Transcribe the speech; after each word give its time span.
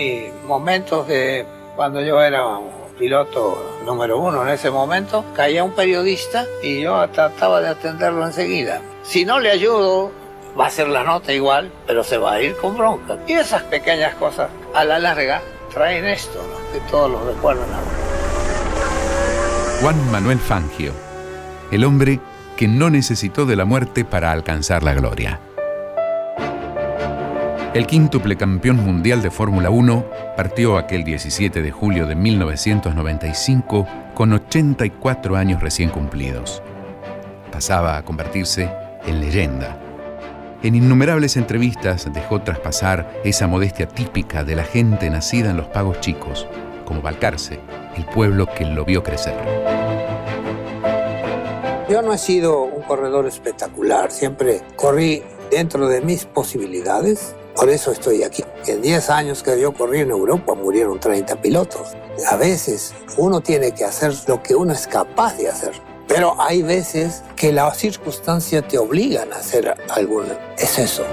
mis 0.00 0.32
momentos 0.46 1.06
de 1.06 1.44
cuando 1.76 2.00
yo 2.00 2.22
era 2.22 2.42
piloto 2.98 3.80
número 3.84 4.18
uno 4.18 4.42
en 4.42 4.48
ese 4.48 4.70
momento, 4.70 5.24
caía 5.34 5.62
un 5.62 5.72
periodista 5.72 6.44
y 6.62 6.82
yo 6.82 7.06
trataba 7.10 7.60
de 7.60 7.68
atenderlo 7.68 8.26
enseguida. 8.26 8.80
Si 9.02 9.24
no 9.24 9.40
le 9.40 9.50
ayudo, 9.50 10.10
va 10.58 10.66
a 10.66 10.70
ser 10.70 10.88
la 10.88 11.04
nota 11.04 11.32
igual, 11.32 11.70
pero 11.86 12.02
se 12.02 12.18
va 12.18 12.34
a 12.34 12.42
ir 12.42 12.56
con 12.56 12.76
bronca. 12.76 13.18
Y 13.26 13.32
esas 13.32 13.62
pequeñas 13.64 14.14
cosas, 14.14 14.50
a 14.74 14.84
la 14.84 14.98
larga, 14.98 15.42
traen 15.72 16.06
esto, 16.06 16.38
¿no? 16.38 16.72
que 16.72 16.80
todos 16.90 17.10
lo 17.10 17.24
recuerdan. 17.32 17.66
Juan 19.80 20.10
Manuel 20.10 20.38
Fangio, 20.38 20.92
el 21.70 21.84
hombre 21.84 22.20
que 22.56 22.68
no 22.68 22.90
necesitó 22.90 23.46
de 23.46 23.56
la 23.56 23.64
muerte 23.64 24.04
para 24.04 24.32
alcanzar 24.32 24.82
la 24.82 24.92
gloria. 24.94 25.40
El 27.72 27.86
quíntuple 27.86 28.36
campeón 28.36 28.84
mundial 28.84 29.22
de 29.22 29.30
Fórmula 29.30 29.70
1 29.70 30.04
partió 30.36 30.76
aquel 30.76 31.04
17 31.04 31.62
de 31.62 31.70
julio 31.70 32.04
de 32.04 32.16
1995 32.16 33.86
con 34.12 34.32
84 34.32 35.36
años 35.36 35.62
recién 35.62 35.88
cumplidos. 35.90 36.64
Pasaba 37.52 37.96
a 37.96 38.04
convertirse 38.04 38.68
en 39.06 39.20
leyenda. 39.20 39.78
En 40.64 40.74
innumerables 40.74 41.36
entrevistas 41.36 42.12
dejó 42.12 42.42
traspasar 42.42 43.20
esa 43.22 43.46
modestia 43.46 43.86
típica 43.86 44.42
de 44.42 44.56
la 44.56 44.64
gente 44.64 45.08
nacida 45.08 45.50
en 45.50 45.56
los 45.56 45.68
pagos 45.68 46.00
chicos, 46.00 46.48
como 46.84 47.02
Balcarce, 47.02 47.60
el 47.96 48.04
pueblo 48.04 48.48
que 48.52 48.64
lo 48.64 48.84
vio 48.84 49.04
crecer. 49.04 49.36
Yo 51.88 52.02
no 52.02 52.12
he 52.12 52.18
sido 52.18 52.62
un 52.62 52.82
corredor 52.82 53.26
espectacular, 53.26 54.10
siempre 54.10 54.60
corrí 54.74 55.22
dentro 55.52 55.88
de 55.88 56.00
mis 56.00 56.24
posibilidades, 56.24 57.36
por 57.54 57.68
eso 57.68 57.92
estoy 57.92 58.22
aquí. 58.22 58.44
En 58.66 58.82
10 58.82 59.10
años 59.10 59.42
que 59.42 59.60
yo 59.60 59.72
corrí 59.72 60.00
en 60.00 60.10
Europa 60.10 60.54
murieron 60.54 61.00
30 61.00 61.40
pilotos. 61.40 61.96
A 62.30 62.36
veces 62.36 62.94
uno 63.16 63.40
tiene 63.40 63.72
que 63.72 63.84
hacer 63.84 64.12
lo 64.26 64.42
que 64.42 64.54
uno 64.54 64.72
es 64.72 64.86
capaz 64.86 65.36
de 65.36 65.48
hacer. 65.48 65.72
Pero 66.08 66.40
hay 66.40 66.62
veces 66.62 67.22
que 67.36 67.52
las 67.52 67.76
circunstancias 67.76 68.66
te 68.66 68.78
obligan 68.78 69.32
a 69.32 69.36
hacer 69.36 69.74
algo. 69.88 70.24
Es 70.58 70.78
eso. 70.78 71.04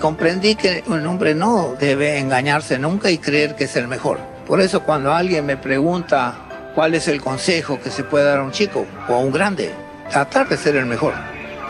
Comprendí 0.00 0.54
que 0.54 0.84
un 0.86 1.06
hombre 1.06 1.34
no 1.34 1.74
debe 1.78 2.18
engañarse 2.18 2.78
nunca 2.78 3.10
y 3.10 3.18
creer 3.18 3.56
que 3.56 3.64
es 3.64 3.76
el 3.76 3.88
mejor. 3.88 4.18
Por 4.46 4.60
eso 4.60 4.84
cuando 4.84 5.12
alguien 5.12 5.46
me 5.46 5.56
pregunta 5.56 6.44
¿Cuál 6.74 6.96
es 6.96 7.06
el 7.06 7.20
consejo 7.20 7.78
que 7.80 7.88
se 7.88 8.02
puede 8.02 8.24
dar 8.24 8.40
a 8.40 8.42
un 8.42 8.50
chico 8.50 8.84
o 9.08 9.14
a 9.14 9.18
un 9.18 9.30
grande? 9.30 9.72
Tratar 10.10 10.48
de 10.48 10.56
ser 10.56 10.74
el 10.74 10.86
mejor, 10.86 11.14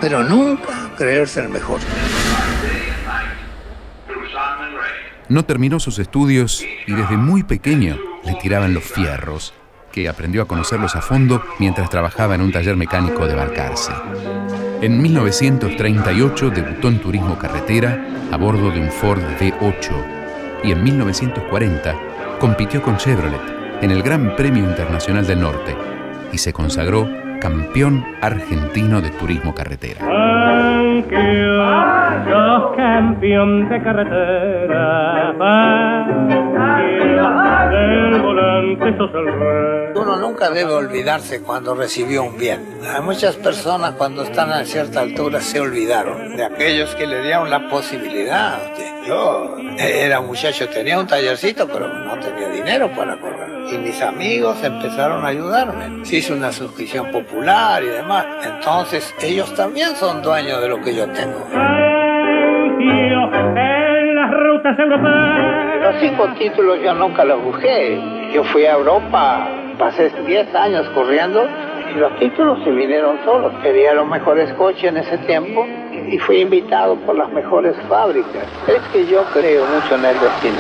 pero 0.01 0.25
nunca 0.25 0.91
creerse 0.97 1.41
el 1.41 1.51
mejor. 1.51 1.79
No 5.29 5.45
terminó 5.45 5.81
sus 5.81 5.99
estudios 5.99 6.65
y 6.87 6.93
desde 6.93 7.17
muy 7.17 7.43
pequeño 7.43 7.99
le 8.25 8.35
tiraban 8.35 8.75
los 8.75 8.85
fierros, 8.85 9.55
que 9.91 10.09
aprendió 10.09 10.43
a 10.43 10.47
conocerlos 10.47 10.97
a 10.97 11.01
fondo 11.01 11.43
mientras 11.59 11.89
trabajaba 11.89 12.35
en 12.35 12.43
un 12.43 12.53
taller 12.53 12.77
mecánico 12.77 13.27
de 13.27 13.35
Balcarce. 13.35 13.93
En 14.83 15.01
1938 15.01 16.51
debutó 16.51 16.89
en 16.89 17.01
turismo 17.01 17.39
carretera 17.39 18.29
a 18.31 18.37
bordo 18.37 18.71
de 18.71 18.81
un 18.81 18.91
Ford 18.91 19.23
V8 19.41 20.63
y 20.65 20.73
en 20.73 20.85
1940 20.85 22.39
compitió 22.39 22.83
con 22.83 22.99
Chevrolet 22.99 23.41
en 23.81 23.91
el 23.91 24.03
Gran 24.03 24.37
Premio 24.37 24.63
Internacional 24.63 25.27
del 25.27 25.41
Norte 25.41 25.75
y 26.33 26.39
se 26.39 26.53
consagró 26.53 27.09
campeón 27.45 28.03
argentino 28.23 29.03
de 29.03 29.11
turismo 29.11 29.55
carretera. 29.55 30.01
campeón 32.75 33.69
de 33.69 33.83
carretera. 33.83 35.35
Uno 39.95 40.17
nunca 40.17 40.49
debe 40.49 40.73
olvidarse 40.73 41.43
cuando 41.43 41.75
recibió 41.75 42.25
un 42.25 42.39
bien. 42.39 42.65
Hay 42.83 43.03
muchas 43.03 43.37
personas 43.37 43.93
cuando 43.99 44.23
están 44.23 44.51
a 44.51 44.65
cierta 44.65 45.01
altura 45.01 45.43
se 45.43 45.61
olvidaron 45.61 46.39
de 46.39 46.45
aquellos 46.47 46.95
que 46.95 47.07
le 47.07 47.21
dieron 47.21 47.51
la 47.51 47.69
posibilidad. 47.69 48.59
Yo 49.07 49.59
era 49.77 50.23
muchacho, 50.23 50.67
tenía 50.71 50.99
un 50.99 51.07
tallercito, 51.07 51.69
pero 51.69 51.89
no 51.89 52.19
tenía 52.21 52.49
dinero 52.49 52.91
para 52.97 53.21
correr 53.21 53.54
y 53.71 53.79
mis 53.79 54.01
amigos 54.03 54.63
empezaron 54.63 55.25
a 55.25 55.29
ayudarme. 55.29 56.05
Se 56.05 56.17
hizo 56.17 56.35
una 56.35 56.53
suscripción 56.53 57.11
popular 57.11 57.83
y 57.83 57.87
demás. 57.87 58.27
Entonces 58.45 59.15
ellos 59.23 59.55
también 59.55 59.95
son 59.97 60.23
dueños 60.23 60.61
de 60.61 60.69
lo 60.69 60.81
que 60.81 60.95
yo 60.95 61.07
tengo. 61.09 61.47
Los 65.83 66.01
cinco 66.01 66.29
títulos 66.39 66.79
yo 66.83 66.95
nunca 66.95 67.25
los 67.25 67.43
busqué. 67.43 68.01
Yo 68.33 68.45
fui 68.45 68.65
a 68.65 68.73
Europa, 68.73 69.47
pasé 69.79 70.11
10 70.27 70.55
años 70.55 70.89
corriendo 70.95 71.47
y 71.95 71.99
los 71.99 72.19
títulos 72.19 72.59
se 72.65 72.71
vinieron 72.71 73.19
solos. 73.25 73.53
Tenía 73.63 73.95
los 73.95 74.07
mejores 74.07 74.53
coches 74.55 74.85
en 74.85 74.97
ese 74.97 75.19
tiempo 75.19 75.67
y 76.09 76.19
fui 76.19 76.41
invitado 76.41 76.97
por 76.97 77.17
las 77.17 77.31
mejores 77.31 77.75
fábricas. 77.89 78.45
Es 78.67 78.81
que 78.93 79.07
yo 79.07 79.25
creo 79.33 79.65
mucho 79.67 79.95
en 79.95 80.05
el 80.05 80.19
destino. 80.19 80.59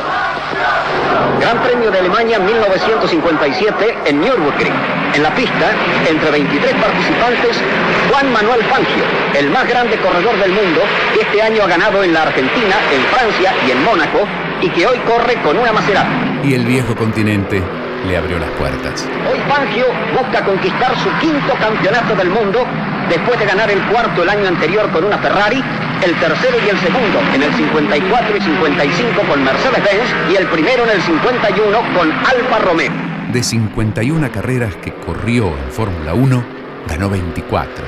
Gran 1.40 1.58
Premio 1.62 1.90
de 1.90 1.98
Alemania 1.98 2.38
1957 2.38 3.94
en 4.06 4.20
Nürburgring. 4.20 4.72
En 5.14 5.22
la 5.22 5.34
pista, 5.34 5.70
entre 6.08 6.30
23 6.30 6.74
participantes, 6.74 7.62
Juan 8.10 8.32
Manuel 8.32 8.62
Fangio, 8.64 9.04
el 9.38 9.50
más 9.50 9.68
grande 9.68 9.96
corredor 9.98 10.36
del 10.38 10.50
mundo, 10.50 10.80
que 11.14 11.20
este 11.20 11.42
año 11.42 11.62
ha 11.62 11.68
ganado 11.68 12.02
en 12.02 12.12
la 12.12 12.22
Argentina, 12.22 12.76
en 12.92 13.00
Francia 13.02 13.52
y 13.66 13.70
en 13.70 13.84
Mónaco, 13.84 14.26
y 14.60 14.68
que 14.70 14.86
hoy 14.86 14.98
corre 15.06 15.34
con 15.42 15.56
una 15.56 15.72
Maserati. 15.72 16.48
Y 16.48 16.54
el 16.54 16.64
viejo 16.64 16.96
continente 16.96 17.62
le 18.06 18.16
abrió 18.16 18.38
las 18.38 18.50
puertas. 18.52 19.08
Hoy 19.30 19.38
Fangio 19.48 19.86
busca 20.12 20.44
conquistar 20.44 20.94
su 20.98 21.10
quinto 21.20 21.54
campeonato 21.60 22.14
del 22.14 22.30
mundo 22.30 22.66
después 23.08 23.38
de 23.38 23.46
ganar 23.46 23.70
el 23.70 23.80
cuarto 23.86 24.22
el 24.22 24.28
año 24.28 24.48
anterior 24.48 24.90
con 24.90 25.04
una 25.04 25.18
Ferrari, 25.18 25.62
el 26.02 26.14
tercero 26.16 26.56
y 26.64 26.68
el 26.68 26.78
segundo 26.78 27.20
en 27.34 27.42
el 27.42 27.54
54 27.54 28.36
y 28.36 28.40
55 28.40 29.22
con 29.22 29.44
Mercedes-Benz 29.44 30.32
y 30.32 30.36
el 30.36 30.46
primero 30.48 30.84
en 30.84 30.90
el 30.90 31.02
51 31.02 31.78
con 31.94 32.12
Alfa 32.12 32.58
Romeo. 32.58 32.92
De 33.32 33.42
51 33.42 34.30
carreras 34.30 34.76
que 34.76 34.92
corrió 34.92 35.48
en 35.48 35.70
Fórmula 35.70 36.14
1, 36.14 36.44
ganó 36.88 37.10
24. 37.10 37.84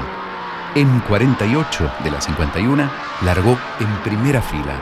En 0.75 1.00
48 1.00 1.91
de 2.04 2.10
las 2.10 2.25
51 2.25 2.91
largó 3.25 3.59
en 3.81 3.88
primera 4.03 4.43
fila. 4.43 4.75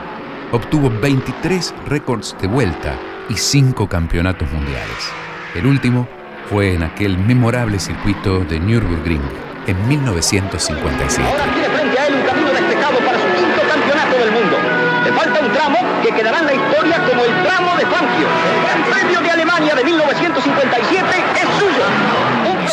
Obtuvo 0.52 0.90
23 0.90 1.74
récords 1.86 2.36
de 2.40 2.46
vuelta 2.46 2.96
y 3.28 3.34
5 3.34 3.88
campeonatos 3.88 4.50
mundiales. 4.52 5.23
El 5.54 5.66
último 5.66 6.08
fue 6.50 6.74
en 6.74 6.82
aquel 6.82 7.16
memorable 7.16 7.78
circuito 7.78 8.40
de 8.40 8.58
Nürburgring 8.58 9.22
en 9.68 9.88
1957. 9.88 11.22
Ahora 11.22 11.44
tiene 11.52 11.68
frente 11.68 11.98
a 11.98 12.06
él 12.08 12.14
un 12.14 12.22
camino 12.22 12.50
despejado 12.50 12.98
para 12.98 13.18
su 13.18 13.26
quinto 13.36 13.62
campeonato 13.72 14.18
del 14.18 14.32
mundo. 14.32 14.56
Le 15.04 15.12
falta 15.12 15.40
un 15.40 15.52
tramo 15.52 15.78
que 16.02 16.10
quedará 16.10 16.38
en 16.40 16.46
la 16.46 16.54
historia 16.54 16.96
como 17.08 17.22
el 17.22 17.42
tramo 17.44 17.76
de 17.76 17.86
Fangio. 17.86 18.26
El 18.74 18.92
premio 18.92 19.20
de 19.20 19.30
Alemania 19.30 19.74
de 19.76 19.84
1957 19.84 21.06
es 21.36 21.58
suyo. 21.60 21.84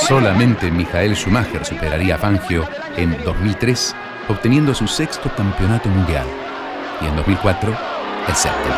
Solamente 0.07 0.71
Michael 0.71 1.15
Schumacher 1.15 1.63
superaría 1.63 2.15
a 2.15 2.17
Fangio 2.17 2.67
en 2.97 3.15
2003, 3.23 3.95
obteniendo 4.27 4.73
su 4.73 4.87
sexto 4.87 5.29
campeonato 5.35 5.87
mundial. 5.87 6.25
Y 6.99 7.05
en 7.05 7.15
2004, 7.15 7.77
el 8.27 8.35
séptimo. 8.35 8.75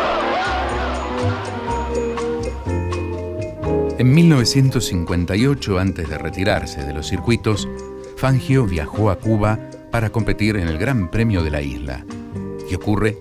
En 3.96 4.12
1958, 4.12 5.78
antes 5.78 6.08
de 6.08 6.18
retirarse 6.18 6.82
de 6.82 6.92
los 6.92 7.06
circuitos, 7.06 7.68
Fangio 8.16 8.66
viajó 8.66 9.08
a 9.08 9.20
Cuba 9.20 9.70
para 9.92 10.10
competir 10.10 10.56
en 10.56 10.66
el 10.66 10.78
Gran 10.78 11.12
Premio 11.12 11.44
de 11.44 11.52
la 11.52 11.62
isla. 11.62 12.04
Y 12.68 12.74
ocurre 12.74 13.16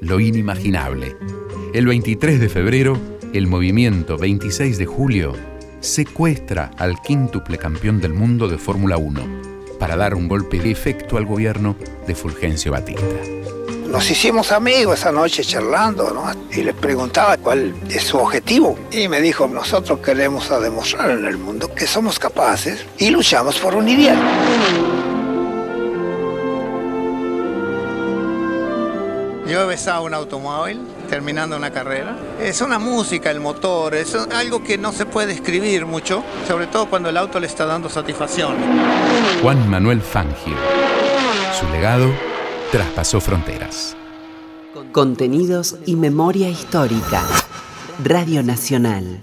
lo 0.00 0.20
inimaginable. 0.20 1.14
El 1.74 1.86
23 1.86 2.40
de 2.40 2.48
febrero, 2.48 2.96
el 3.34 3.48
movimiento 3.48 4.16
26 4.16 4.78
de 4.78 4.86
julio 4.86 5.34
secuestra 5.80 6.70
al 6.78 7.02
quíntuple 7.02 7.58
campeón 7.58 8.00
del 8.00 8.14
mundo 8.14 8.48
de 8.48 8.56
Fórmula 8.56 8.96
1 8.96 9.20
para 9.78 9.94
dar 9.94 10.14
un 10.14 10.28
golpe 10.28 10.58
de 10.58 10.70
efecto 10.70 11.18
al 11.18 11.26
gobierno 11.26 11.76
de 12.06 12.14
Fulgencio 12.14 12.72
Batista. 12.72 13.04
Nos 13.86 14.10
hicimos 14.10 14.50
amigos 14.50 14.98
esa 14.98 15.12
noche 15.12 15.44
charlando, 15.44 16.10
¿no? 16.10 16.24
Y 16.50 16.62
le 16.62 16.72
preguntaba 16.72 17.36
cuál 17.36 17.74
es 17.88 18.02
su 18.02 18.18
objetivo. 18.18 18.78
Y 18.90 19.08
me 19.08 19.20
dijo, 19.20 19.46
nosotros 19.46 20.00
queremos 20.00 20.48
demostrar 20.60 21.10
en 21.10 21.24
el 21.26 21.36
mundo 21.36 21.72
que 21.74 21.86
somos 21.86 22.18
capaces 22.18 22.84
y 22.98 23.10
luchamos 23.10 23.58
por 23.58 23.74
un 23.74 23.88
ideal. 23.88 24.18
Yo 29.46 29.62
he 29.62 29.66
besado 29.66 30.04
un 30.04 30.14
automóvil 30.14 30.80
terminando 31.08 31.56
una 31.56 31.70
carrera. 31.70 32.16
Es 32.40 32.62
una 32.62 32.78
música, 32.78 33.30
el 33.30 33.40
motor, 33.40 33.94
es 33.94 34.14
algo 34.14 34.64
que 34.64 34.78
no 34.78 34.92
se 34.92 35.04
puede 35.04 35.32
escribir 35.32 35.84
mucho, 35.84 36.24
sobre 36.48 36.66
todo 36.66 36.86
cuando 36.86 37.10
el 37.10 37.16
auto 37.16 37.38
le 37.38 37.46
está 37.46 37.66
dando 37.66 37.90
satisfacción. 37.90 38.56
Juan 39.42 39.68
Manuel 39.68 40.00
Fangio. 40.00 40.56
Su 41.60 41.68
legado 41.70 42.33
traspasó 42.74 43.20
fronteras. 43.20 43.96
Contenidos 44.90 45.76
y 45.86 45.94
memoria 45.94 46.48
histórica. 46.48 47.22
Radio 48.02 48.42
Nacional. 48.42 49.22